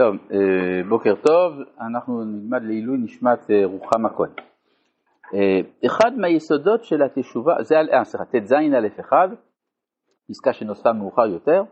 [0.00, 4.30] טוב, אה, בוקר טוב, אנחנו נלמד לעילוי נשמת אה, רוחמה כהן.
[5.34, 9.16] אה, אחד מהיסודות של התשובה, זה, אה, סליחה, ט"ז א' 1,
[10.30, 11.62] פסקה שנוספה מאוחר יותר,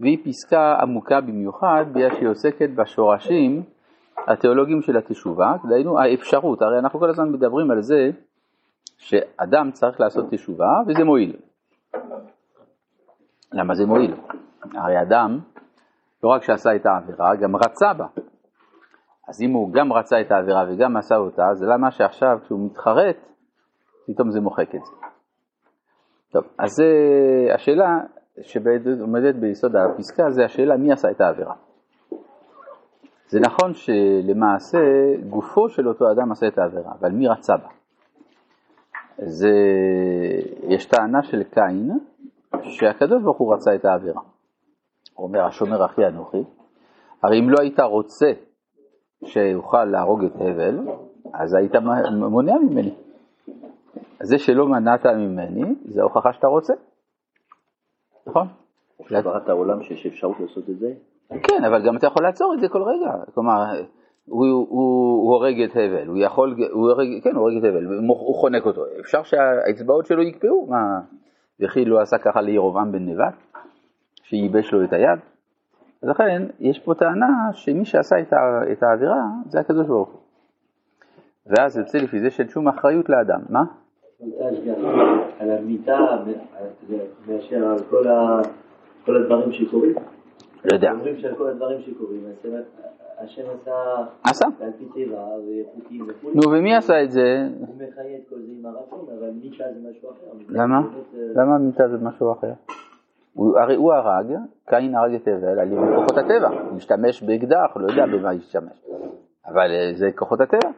[0.00, 3.62] והיא פסקה עמוקה במיוחד בגלל שהיא עוסקת בשורשים
[4.28, 8.10] התיאולוגיים של התשובה, דהיינו האפשרות, הרי אנחנו כל הזמן מדברים על זה
[8.98, 11.36] שאדם צריך לעשות תשובה וזה מועיל.
[13.52, 14.14] למה זה מועיל?
[14.74, 15.38] הרי אדם
[16.24, 18.06] לא רק שעשה את העבירה, גם רצה בה.
[19.28, 23.16] אז אם הוא גם רצה את העבירה וגם עשה אותה, אז למה שעכשיו כשהוא מתחרט,
[24.06, 24.92] פתאום זה מוחק את זה.
[26.32, 26.84] טוב, אז זה
[27.54, 27.98] השאלה
[28.42, 31.54] שעומדת ביסוד הפסקה, זה השאלה מי עשה את העבירה.
[33.26, 34.78] זה נכון שלמעשה
[35.30, 37.68] גופו של אותו אדם עשה את העבירה, אבל מי רצה בה?
[39.18, 39.52] זה,
[40.68, 41.90] יש טענה של קין
[42.62, 44.20] שהקדוש ברוך הוא רצה את העבירה.
[45.18, 46.44] אומר, השומר אחי אנוכי,
[47.22, 48.32] הרי אם לא היית רוצה
[49.24, 50.78] שיוכל להרוג את הבל,
[51.34, 51.72] אז היית
[52.30, 52.94] מונע ממני.
[54.22, 56.74] זה שלא מנעת ממני, זה הוכחה שאתה רוצה.
[58.26, 58.48] נכון?
[59.10, 60.92] בראת העולם שיש אפשרות לעשות את זה?
[61.42, 63.12] כן, אבל גם אתה יכול לעצור את זה כל רגע.
[63.34, 63.52] כלומר,
[64.24, 67.84] הוא, הוא, הוא הורג את הבל, הוא יכול, הוא הורג, כן, הוא הורג את הבל,
[68.08, 68.82] הוא חונק אותו.
[69.00, 71.00] אפשר שהאצבעות שלו יקפאו, מה,
[71.60, 73.53] וכי לא עשה ככה לירובעם בן נבט?
[74.28, 75.18] שייבש לו את היד.
[76.02, 78.16] אז לכן יש פה טענה שמי שעשה
[78.72, 80.20] את העבירה זה הקדוש ברוך הוא.
[81.46, 83.40] ואז יוצא לפי זה שאין שום אחריות לאדם.
[83.48, 83.64] מה?
[85.38, 85.98] על המיטה
[87.28, 87.78] מאשר על
[89.04, 89.94] כל הדברים שקורים?
[90.64, 90.92] לא יודע.
[90.92, 92.20] אומרים שעל כל הדברים שקורים,
[93.18, 93.72] השם עשה...
[94.24, 94.46] עשה.
[94.60, 96.30] על פי טבע וחוקים וכו'.
[96.34, 97.48] נו, ומי עשה את זה?
[97.58, 100.26] הוא מחיה את כל זה עם הרצון, אבל מיטה זה משהו אחר.
[100.48, 100.80] למה?
[101.34, 102.52] למה מיטה זה משהו אחר?
[103.34, 104.26] הוא, הרי הוא הרג,
[104.68, 108.84] קין הרג את הבל על ידי כוחות הטבע, הוא השתמש באקדח, לא יודע במה השתמש,
[109.46, 110.70] אבל אה, זה כוחות הטבע.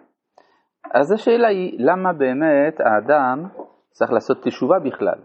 [0.94, 3.48] אז השאלה היא, למה באמת האדם
[3.90, 5.18] צריך לעשות תשובה בכלל?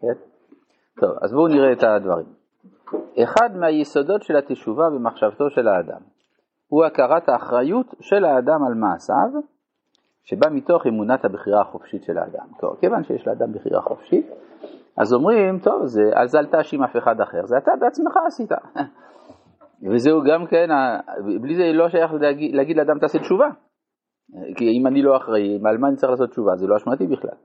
[0.00, 0.18] כן?
[1.00, 2.26] טוב, אז בואו נראה את הדברים.
[3.22, 6.00] אחד מהיסודות של התשובה במחשבתו של האדם
[6.68, 9.40] הוא הכרת האחריות של האדם על מעשיו,
[10.24, 12.46] שבא מתוך אמונת הבחירה החופשית של האדם.
[12.60, 14.26] טוב, כיוון שיש לאדם בחירה חופשית,
[15.00, 18.50] אז אומרים, טוב, זה, אז אל תאשים אף אחד אחר, זה אתה בעצמך עשית.
[19.92, 20.68] וזהו גם כן,
[21.42, 23.48] בלי זה לא שייך להגיד, להגיד לאדם תעשה תשובה.
[24.56, 26.56] כי אם אני לא אחראי, על מה אני צריך לעשות תשובה?
[26.56, 27.38] זה לא אשמתי בכלל.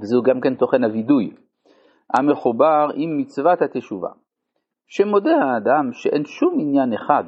[0.00, 1.34] וזהו גם כן תוכן הווידוי,
[2.14, 4.08] המחובר עם מצוות התשובה,
[4.86, 7.24] שמודה האדם שאין שום עניין אחד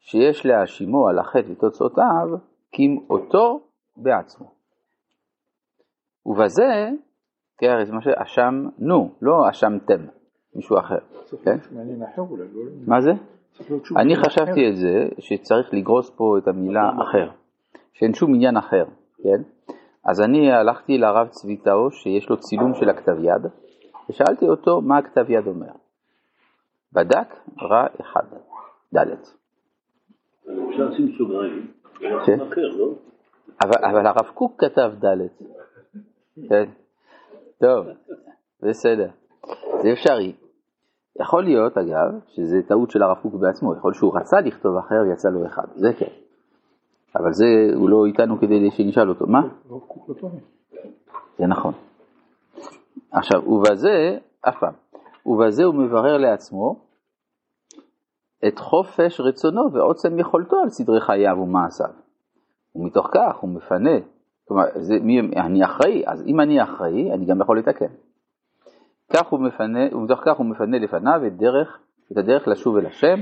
[0.00, 2.28] שיש להאשימו על החטא ותוצאותיו,
[2.72, 3.60] כי אם אותו
[3.96, 4.46] בעצמו.
[6.26, 6.90] ובזה
[7.60, 10.00] כן, הרי זה מה שאשמנו, לא אשמתם,
[10.54, 10.98] מישהו אחר,
[11.44, 11.56] כן?
[12.86, 13.10] מה זה?
[13.96, 17.30] אני חשבתי את זה, שצריך לגרוס פה את המילה אחר,
[17.92, 18.84] שאין שום עניין אחר,
[19.22, 19.42] כן?
[20.04, 23.46] אז אני הלכתי לרב צבי טאו, שיש לו צילום של הכתב יד,
[24.08, 25.72] ושאלתי אותו מה הכתב יד אומר.
[26.92, 28.24] בדק, רע אחד,
[28.94, 29.06] ד'.
[30.70, 31.70] אפשר לשים סוגריים,
[32.26, 32.38] כן.
[32.78, 32.92] לא?
[33.62, 35.18] אבל הרב קוק כתב ד',
[36.48, 36.64] כן?
[37.60, 37.86] טוב,
[38.62, 39.08] בסדר.
[39.82, 40.32] זה אפשרי.
[41.20, 45.28] יכול להיות, אגב, שזה טעות של הרב קוק בעצמו, יכול שהוא רצה לכתוב אחר ויצא
[45.28, 46.12] לו אחד, זה כן.
[47.16, 47.44] אבל זה,
[47.74, 49.26] הוא לא איתנו כדי שנשאל אותו.
[49.26, 49.40] מה?
[51.38, 51.74] זה נכון.
[53.12, 54.74] עכשיו, ובזה, אף פעם,
[55.26, 56.76] ובזה הוא מברר לעצמו
[58.48, 61.90] את חופש רצונו ועוצם יכולתו על סדרי חייו ומעשיו.
[62.74, 63.98] ומתוך כך הוא מפנה
[64.50, 67.92] כלומר, זה, מי, אני אחראי, אז אם אני אחראי, אני גם יכול לתקן.
[69.12, 71.78] כך הוא מפנה, ומתוך כך הוא מפנה לפניו את, דרך,
[72.12, 73.20] את הדרך לשוב אל השם,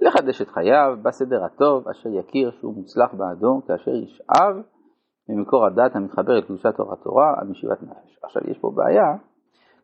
[0.00, 4.56] לחדש את חייו בסדר הטוב, אשר יכיר שהוא מוצלח בעדו, כאשר ישאב
[5.28, 8.18] ממקור הדת המתחבר אל קדושת תורה תורה, המשיבת נפש.
[8.22, 9.14] עכשיו יש פה בעיה,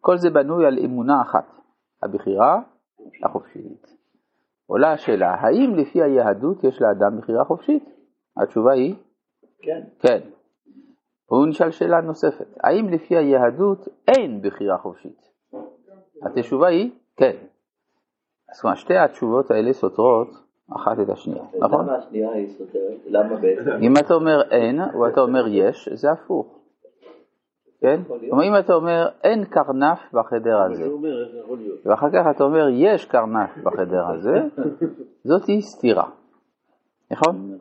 [0.00, 1.46] כל זה בנוי על אמונה אחת,
[2.02, 2.60] הבחירה
[3.24, 3.86] החופשית.
[4.66, 7.84] עולה השאלה, האם לפי היהדות יש לאדם בחירה חופשית?
[8.36, 8.94] התשובה היא
[9.62, 9.82] כן.
[9.98, 10.35] כן.
[11.30, 15.30] והוא נשאל שאלה נוספת, האם לפי היהדות אין בחירה חופשית?
[16.22, 17.36] התשובה היא כן.
[18.52, 20.28] אז כלומר שתי התשובות האלה סותרות
[20.76, 21.86] אחת את השנייה, נכון?
[21.86, 23.00] למה השנייה היא סותרת?
[23.06, 23.70] למה בעצם?
[23.70, 26.58] אם אתה אומר אין או אתה אומר יש, זה הפוך.
[27.80, 28.00] כן?
[28.28, 30.88] כלומר אם אתה אומר אין קרנף בחדר הזה,
[31.84, 34.34] ואחר כך אתה אומר יש קרנף בחדר הזה,
[35.28, 36.08] זאת היא סתירה.
[37.10, 37.58] נכון?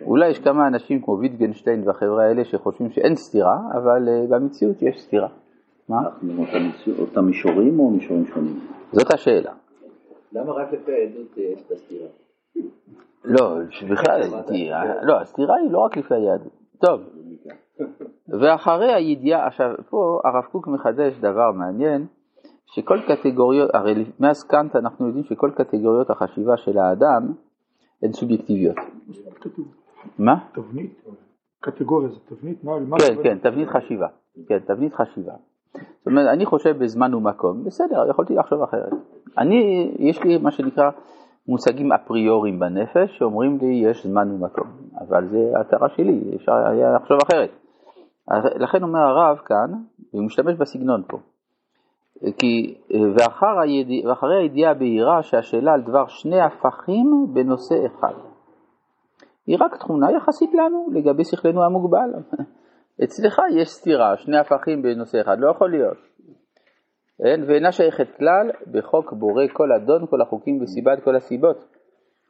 [0.00, 5.00] אולי יש כמה אנשים כמו ויטגנשטיין והחברה האלה שחושבים שאין סתירה, אבל uh, במציאות יש
[5.00, 5.28] סתירה.
[5.88, 5.98] מה?
[6.98, 8.60] אותם מישורים או מישורים שונים?
[8.92, 9.52] זאת השאלה.
[10.32, 12.08] למה רק לפי העדות יש את הסתירה?
[13.24, 13.56] לא,
[13.90, 14.70] בכלל, כי-
[15.02, 16.52] לא, הסתירה היא לא רק לפי היהדות.
[16.80, 17.00] טוב,
[18.40, 22.06] ואחרי הידיעה, עכשיו פה הרב קוק מחדש דבר מעניין,
[22.66, 27.32] שכל קטגוריות, הרי מאז קאנט אנחנו יודעים שכל קטגוריות החשיבה של האדם
[28.02, 28.76] הן סובייקטיביות.
[30.18, 30.34] מה?
[30.52, 31.02] תבנית,
[31.60, 34.08] קטגוריה זה תבנית, מה, כן, כן, תבנית חשיבה.
[34.48, 35.32] כן, תבנית חשיבה.
[35.72, 38.92] זאת אומרת, אני חושב בזמן ומקום, בסדר, יכולתי לחשוב אחרת.
[39.38, 40.90] אני, יש לי מה שנקרא
[41.48, 44.66] מושגים אפריוריים בנפש, שאומרים לי יש זמן ומקום,
[45.00, 47.50] אבל זה הכרה שלי, אפשר היה לחשוב אחרת.
[48.56, 49.72] לכן אומר הרב כאן,
[50.12, 51.18] והוא משתמש בסגנון פה,
[52.38, 52.74] כי
[53.16, 58.14] ואחר הידיע, ואחרי הידיעה הבהירה שהשאלה על דבר שני הפכים בנושא אחד.
[59.46, 62.10] היא רק תכונה יחסית לנו לגבי שכלנו המוגבל.
[63.04, 65.96] אצלך יש סתירה, שני הפכים בנושא אחד, לא יכול להיות.
[67.24, 71.56] אין, ואינה שייכת כלל בחוק בורא כל אדון, כל החוקים וסיבת כל הסיבות.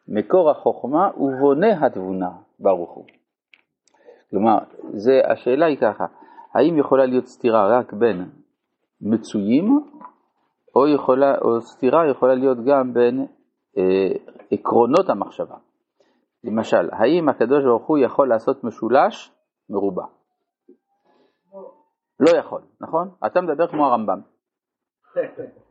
[0.08, 2.30] מקור החוכמה ובונה התבונה,
[2.60, 3.04] ברוך הוא.
[4.30, 4.58] כלומר,
[4.92, 6.06] זה, השאלה היא ככה,
[6.54, 8.24] האם יכולה להיות סתירה רק בין
[9.00, 9.80] מצויים,
[10.76, 13.26] או, יכולה, או סתירה יכולה להיות גם בין
[13.78, 14.08] אה,
[14.52, 15.56] עקרונות המחשבה.
[16.44, 19.32] למשל, האם הקדוש ברוך הוא יכול לעשות משולש
[19.70, 20.04] מרובע?
[22.20, 23.08] לא יכול, נכון?
[23.26, 24.20] אתה מדבר כמו הרמב"ם.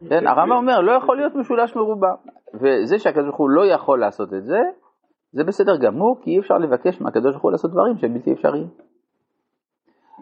[0.10, 2.14] כן, הרמב"ם אומר, לא יכול להיות משולש מרובע.
[2.54, 4.60] וזה שהקדוש ברוך הוא לא יכול לעשות את זה,
[5.32, 8.68] זה בסדר גמור, כי אי אפשר לבקש מהקדוש ברוך הוא לעשות דברים שהם בלתי אפשריים.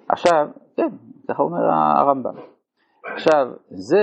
[0.09, 0.47] עכשיו,
[0.77, 0.89] כן,
[1.29, 2.54] ככה אומר הרמב"ם.
[3.05, 4.01] עכשיו, זה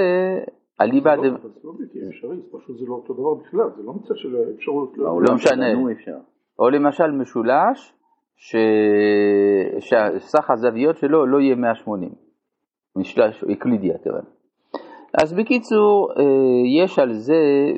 [0.81, 1.15] הליבה...
[1.17, 1.73] זה לא- לא
[2.09, 5.35] אפשרי, זה פשוט זה לא אותו דבר בכלל, זה לא מצד של אפשרות, לא- בעולם
[5.35, 5.51] משנה.
[5.71, 6.17] שלנו אפשר.
[6.59, 7.95] או למשל משולש
[8.37, 8.57] ש...
[9.81, 12.11] שסך הזוויות שלו לא יהיה 180.
[12.97, 14.29] משלש אקלידי הכוונה.
[15.23, 16.23] אז בקיצור, אה,
[16.83, 17.35] יש על זה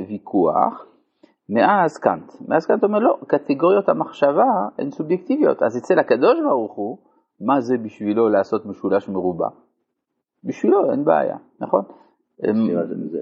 [0.09, 0.87] ויכוח
[1.49, 2.33] מאז קאנט.
[2.49, 5.63] מאז קאנט אומר לא, קטגוריות המחשבה הן סובייקטיביות.
[5.63, 6.99] אז אצל הקדוש ברוך הוא,
[7.41, 9.49] מה זה בשבילו לעשות משולש מרובע?
[10.45, 11.83] בשבילו אין בעיה, נכון?
[12.97, 13.19] מזה.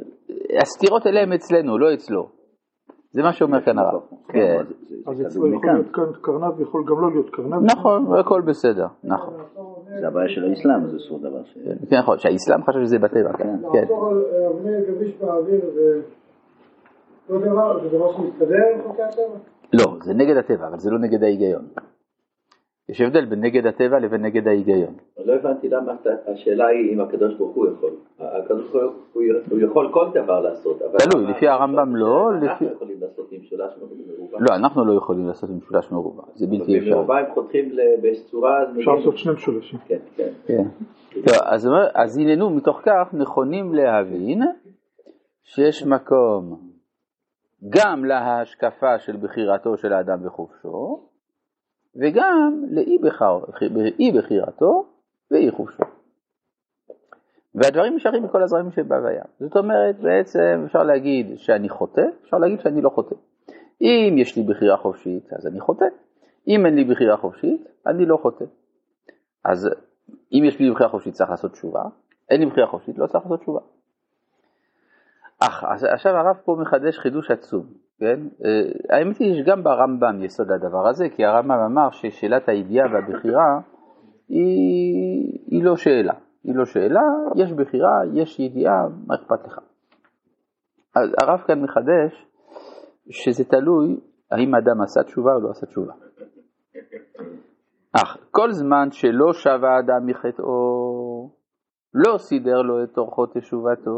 [0.63, 2.29] הסתירות האלה הם אצלנו, לא אצלו.
[3.11, 4.01] זה מה שאומר כאן הרב.
[4.29, 4.63] כן.
[4.69, 5.69] זה- זה- אז אצלו יכול.
[5.73, 7.63] להיות כאן קרנב ויכול גם לא להיות קרנב.
[7.71, 9.35] נכון, הכל בסדר, נכון.
[10.01, 11.59] זה הבעיה של האסלאם, זה סוד דבר ש...
[11.91, 13.57] כן, נכון, שהאסלאם חשב שזה בטבע, כן.
[13.73, 13.81] כן.
[13.81, 16.01] לעצור על אה, אבני גביש באוויר זה
[17.31, 19.39] לא דבר, זה דבר שמסתדר עם חוקי הטבע?
[19.73, 21.65] לא, זה נגד הטבע, אבל זה לא נגד ההיגיון.
[22.93, 24.95] יש הבדל בין נגד הטבע לבין נגד ההיגיון.
[25.25, 25.93] לא הבנתי למה
[26.27, 27.91] השאלה היא אם הקדוש ברוך הוא יכול.
[28.19, 28.95] הקדוש ברוך
[29.51, 30.83] הוא יכול כל דבר לעשות.
[30.83, 32.67] אבל תלוי, לפי הרמב"ם לא, אנחנו.
[32.73, 33.73] יכולים לעשות עם משולש
[34.19, 34.39] מרובע.
[34.41, 36.91] לא, אנחנו לא יכולים לעשות עם משולש מרובע, זה בלתי אפשרי.
[36.91, 38.63] במרובע הם חותכים ל- בצורה...
[38.63, 39.79] אז אפשר לעשות שני משולשים.
[39.87, 40.33] כן, כן.
[40.47, 40.65] כן.
[41.95, 44.43] אז, הננו מתוך כך נכונים להבין
[45.45, 46.61] שיש מקום
[47.69, 51.01] גם להשקפה של בחירתו של האדם בחופשו,
[51.97, 54.87] וגם לאי בחירתו
[55.31, 55.83] ואי חופשו.
[57.55, 59.25] והדברים נשארים מכל הזרמים שבהוויה.
[59.41, 63.15] זאת אומרת, בעצם אפשר להגיד שאני חוטא, אפשר להגיד שאני לא חוטא.
[63.81, 65.85] אם יש לי בחירה חופשית, אז אני חוטא.
[66.49, 68.45] אם אין לי בחירה חופשית, אני לא חוטא.
[69.45, 69.69] אז
[70.33, 71.83] אם יש לי בחירה חופשית צריך לעשות תשובה,
[72.31, 73.61] אין לי בחירה חופשית לא צריך לעשות תשובה.
[75.39, 77.67] אך, עכשיו הרב פה מחדש חידוש עצום,
[78.03, 78.21] כן?
[78.45, 83.61] אה, האמת היא שיש גם ברמב"ם יסוד לדבר הזה, כי הרמב"ם אמר ששאלת הידיעה והבחירה
[84.29, 86.15] היא, היא לא שאלה.
[86.45, 87.03] היא לא שאלה,
[87.37, 89.59] יש בחירה, יש ידיעה, מה אכפת לך?
[90.97, 92.27] אז הרב כאן מחדש
[93.11, 95.93] שזה תלוי האם האדם עשה תשובה או לא עשה תשובה.
[97.93, 101.31] אך כל זמן שלא שב האדם מחטאו,
[101.95, 103.91] לא סידר לו את אורחות תשובתו,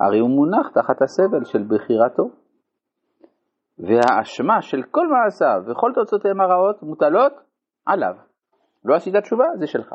[0.00, 2.41] הרי הוא מונח תחת הסבל של בחירתו.
[3.78, 7.32] והאשמה של כל מעשיו וכל תוצאותיהם הרעות מוטלות
[7.86, 8.14] עליו.
[8.84, 9.94] לא עשית תשובה, זה שלך.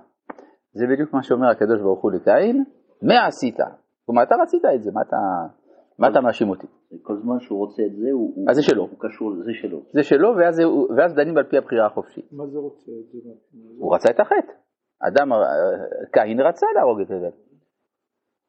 [0.73, 2.63] זה בדיוק מה שאומר הקדוש ברוך הוא לקין,
[3.01, 3.57] מה עשית?
[4.05, 5.17] כלומר, אתה רצית את זה, מה אתה,
[5.99, 6.67] מה אתה מאשים אותי?
[7.03, 8.45] כל זמן שהוא רוצה את זה, הוא...
[8.49, 8.81] אז זה שלו.
[8.81, 9.81] הוא קשור, זה שלו.
[9.93, 10.61] זה שלו, ואז,
[10.97, 12.25] ואז דנים על פי הבחירה החופשית.
[12.31, 12.91] מה זה רוצה?
[13.77, 14.53] הוא רצה את החטא.
[15.07, 15.39] אדם, אה,
[16.11, 17.46] קין רצה להרוג את הבל.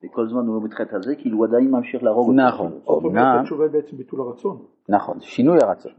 [0.05, 2.49] וכל זמן הוא לא מתחילת על זה, כאילו הוא עדיין ממשיך להרוג אותו.
[2.49, 4.65] נכון, אומרת, אמנם, התשובה היא בעצם ביטול הרצון.
[4.89, 5.93] נכון, שינוי הרצון.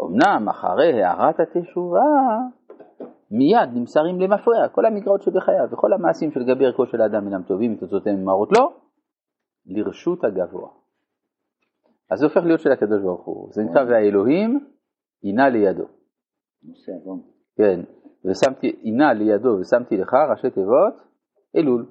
[0.00, 2.00] אמנם אחרי הערת התשובה,
[3.30, 8.22] מיד נמסרים למפרע כל המגרעות שבחייו וכל המעשים שלגבי ערכו של האדם אינם טובים ותוצאותיהם
[8.22, 8.72] ממהרות לו,
[9.66, 10.68] לרשות הגבוה.
[12.10, 13.48] אז זה הופך להיות של הקדוש ברוך הוא.
[13.52, 14.66] זה נקרא והאלוהים
[15.22, 15.84] הינה לידו.
[16.62, 17.20] נושא עוון.
[17.56, 17.80] כן,
[18.24, 20.94] ושמתי, הינה לידו ושמתי לך ראשי תיבות
[21.56, 21.86] אלול.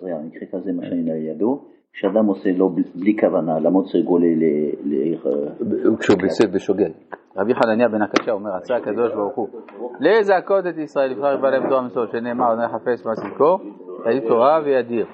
[0.00, 0.06] כן.
[0.06, 3.58] זה המקרה כזה, מה שאני לידו, שאדם עושה לא בלי כוונה,
[3.92, 4.44] צריך גולה ל...
[5.98, 6.90] כשהוא בסדר בשוגג.
[7.36, 9.48] רבי חנניה בן הקשה אומר, רצה הקדוש ברוך הוא
[10.00, 13.60] לזעקות את ישראל, לבחר לבעלי תורה מסורת, שנאמר, נא חפש מה סיפור,
[14.06, 15.06] ידיד תורה וידיר.